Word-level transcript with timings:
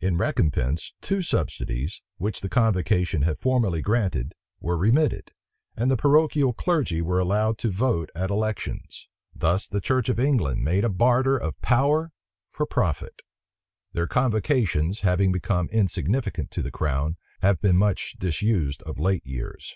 In 0.00 0.16
recompense, 0.16 0.94
two 1.02 1.20
subsidies, 1.20 2.00
which 2.16 2.40
the 2.40 2.48
convocation 2.48 3.20
had 3.20 3.38
formerly 3.38 3.82
granted, 3.82 4.32
were 4.58 4.74
remitted, 4.74 5.32
and 5.76 5.90
the 5.90 5.98
parochial 5.98 6.54
clergy 6.54 7.02
were 7.02 7.18
allowed 7.18 7.58
to 7.58 7.70
vote 7.70 8.08
at 8.14 8.30
elections. 8.30 9.10
Thus 9.34 9.68
the 9.68 9.82
church 9.82 10.08
of 10.08 10.18
England 10.18 10.64
made 10.64 10.82
a 10.84 10.88
barter 10.88 11.36
of 11.36 11.60
power 11.60 12.14
for 12.48 12.64
profit. 12.64 13.20
Their 13.92 14.06
convocations, 14.06 15.00
having 15.00 15.30
become 15.30 15.68
insignificant 15.68 16.50
to 16.52 16.62
the 16.62 16.70
crown, 16.70 17.18
have 17.42 17.60
been 17.60 17.76
much 17.76 18.14
disused 18.18 18.82
of 18.84 18.98
late 18.98 19.26
years. 19.26 19.74